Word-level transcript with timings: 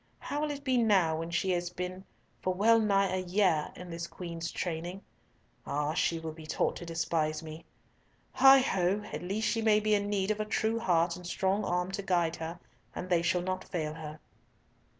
How 0.17 0.41
will 0.41 0.49
it 0.49 0.63
be 0.63 0.79
now 0.79 1.19
when 1.19 1.29
she 1.29 1.51
has 1.51 1.69
been 1.69 2.03
for 2.41 2.55
well 2.55 2.79
nigh 2.79 3.13
a 3.13 3.19
year 3.19 3.71
in 3.75 3.91
this 3.91 4.07
Queen's 4.07 4.51
training? 4.51 5.03
Ah! 5.63 5.93
she 5.93 6.17
will 6.17 6.31
be 6.31 6.47
taught 6.47 6.75
to 6.77 6.87
despise 6.87 7.43
me! 7.43 7.65
Heigh 8.31 8.61
ho! 8.61 9.03
At 9.13 9.21
least 9.21 9.47
she 9.47 9.61
may 9.61 9.79
be 9.79 9.93
in 9.93 10.09
need 10.09 10.31
of 10.31 10.39
a 10.39 10.45
true 10.45 10.79
heart 10.79 11.15
and 11.15 11.27
strong 11.27 11.63
arm 11.63 11.91
to 11.91 12.01
guard 12.01 12.37
her, 12.37 12.59
and 12.95 13.11
they 13.11 13.21
shall 13.21 13.43
not 13.43 13.63
fail 13.63 13.93
her." 13.93 14.19